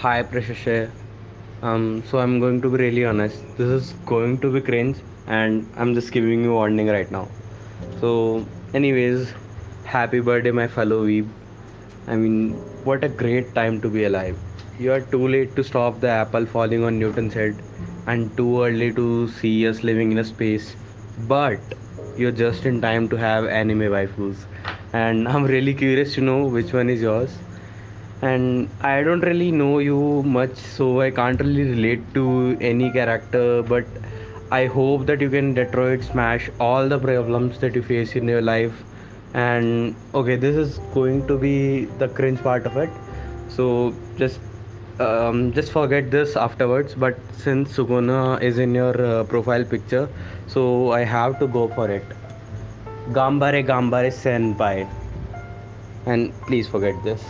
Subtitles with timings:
[0.00, 0.90] Hi, Prashashay.
[1.62, 3.42] Um, so I'm going to be really honest.
[3.56, 7.28] This is going to be cringe, and I'm just giving you warning right now.
[8.00, 9.32] So, anyways,
[9.84, 11.28] happy birthday, my fellow weeb.
[12.06, 14.38] I mean, what a great time to be alive.
[14.78, 17.62] You are too late to stop the apple falling on Newton's head,
[18.06, 20.76] and too early to see us living in a space.
[21.34, 21.60] But
[22.16, 24.46] you're just in time to have anime waifus.
[24.92, 27.36] And I'm really curious to know which one is yours
[28.22, 33.62] and I don't really know you much, so I can't really relate to any character.
[33.62, 33.86] But
[34.50, 38.42] I hope that you can Detroit smash all the problems that you face in your
[38.42, 38.72] life.
[39.34, 42.90] And okay, this is going to be the cringe part of it.
[43.48, 44.40] So just
[44.98, 46.94] um, just forget this afterwards.
[46.94, 50.08] But since Sukuna is in your uh, profile picture,
[50.48, 52.04] so I have to go for it.
[53.10, 54.88] Gambare Gambare Senpai.
[56.06, 57.22] And please forget this.